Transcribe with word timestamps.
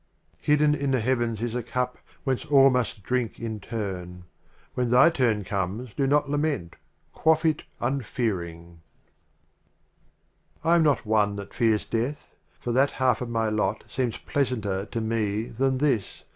6 0.37 0.45
4 0.45 0.45
XL] 0.45 0.51
Hidden 0.51 0.75
in 0.83 0.89
the 0.89 0.99
Heavens 0.99 1.41
is 1.43 1.53
a 1.53 1.61
Cup 1.61 1.93
The 1.93 1.99
Literal 2.01 2.21
Whence 2.23 2.45
all 2.45 2.69
must 2.71 3.03
drink 3.03 3.39
in 3.39 3.59
turn. 3.59 4.23
When 4.73 4.89
thy 4.89 5.11
turn 5.11 5.43
comes, 5.43 5.91
do 5.95 6.07
not 6.07 6.27
lament;— 6.27 6.75
Quaff 7.13 7.45
it 7.45 7.65
unfearing. 7.79 8.81
XLIII 10.63 10.63
A. 10.63 10.67
I 10.69 10.75
am 10.75 10.81
not 10.81 11.05
one 11.05 11.35
that 11.35 11.53
fears 11.53 11.85
Death, 11.85 12.33
For 12.57 12.71
that 12.71 12.89
half 12.97 13.21
of 13.21 13.29
my 13.29 13.49
Lot 13.49 13.83
seems 13.87 14.17
pleasanter 14.17 14.87
to 14.87 15.01
me 15.01 15.43
than 15.43 15.77
this. 15.77 16.23